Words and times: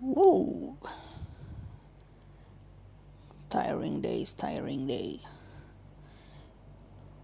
Whoa. 0.00 0.76
Tiring 3.50 4.00
days, 4.00 4.32
tiring 4.32 4.86
day. 4.86 5.20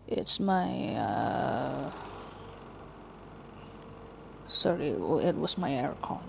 It's 0.08 0.40
my 0.40 0.94
uh 0.96 1.92
sorry, 4.48 4.88
it 4.88 5.36
was 5.36 5.56
my 5.56 5.70
aircon. 5.70 6.24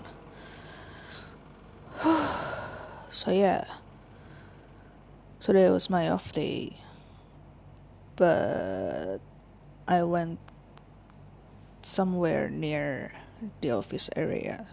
so 3.10 3.32
yeah. 3.32 3.64
Today 5.40 5.68
was 5.70 5.90
my 5.90 6.08
off 6.08 6.32
day. 6.32 6.76
But 8.14 9.18
I 9.88 10.02
went 10.04 10.38
somewhere 11.82 12.48
near 12.48 13.12
the 13.60 13.72
office 13.72 14.08
area. 14.14 14.66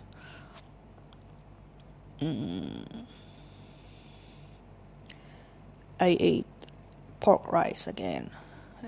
Mm. 2.24 3.06
I 6.00 6.16
ate 6.20 6.46
pork 7.20 7.52
rice 7.52 7.86
again. 7.86 8.30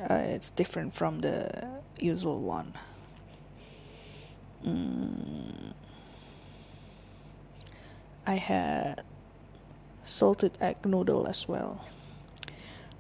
Uh, 0.10 0.24
it's 0.28 0.50
different 0.50 0.94
from 0.94 1.20
the 1.20 1.68
usual 2.00 2.40
one. 2.40 2.74
Mm. 4.66 5.74
I 8.26 8.36
had 8.36 9.04
salted 10.06 10.54
egg 10.62 10.86
noodle 10.86 11.28
as 11.28 11.46
well. 11.46 11.86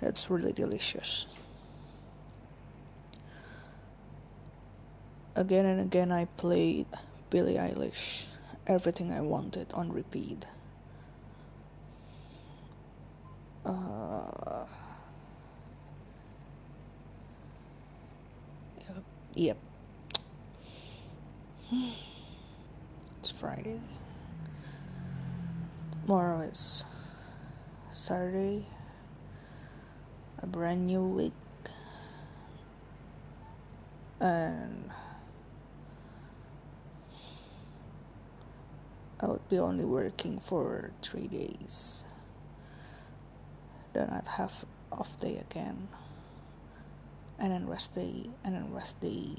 That's 0.01 0.29
really 0.29 0.51
delicious. 0.51 1.27
Again 5.35 5.65
and 5.65 5.79
again, 5.79 6.11
I 6.11 6.25
played 6.37 6.87
Billie 7.29 7.55
Eilish, 7.55 8.25
Everything 8.67 9.11
I 9.11 9.21
Wanted 9.21 9.71
on 9.73 9.91
repeat. 9.91 10.45
Uh, 13.63 14.65
yep. 19.35 19.57
It's 23.19 23.31
Friday. 23.31 23.79
Tomorrow 26.03 26.41
is 26.41 26.83
Saturday. 27.91 28.67
A 30.39 30.45
brand 30.45 30.85
new 30.85 31.01
week. 31.01 31.33
And 34.19 34.91
I 39.19 39.27
would 39.27 39.47
be 39.47 39.57
only 39.57 39.85
working 39.85 40.39
for 40.39 40.91
three 41.01 41.27
days. 41.27 42.03
Then 43.93 44.09
I'd 44.09 44.27
have 44.37 44.65
off 44.91 45.17
day 45.19 45.37
again. 45.37 45.87
And 47.39 47.51
then 47.51 47.67
rest 47.67 47.95
day, 47.95 48.29
and 48.43 48.55
then 48.55 48.73
rest 48.73 48.99
day. 49.01 49.37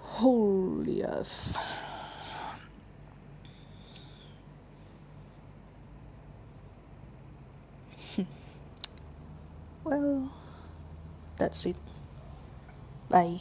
Holy 0.00 1.02
F. 1.02 1.56
well, 9.84 10.32
that's 11.36 11.66
it. 11.66 11.76
Bye. 13.08 13.40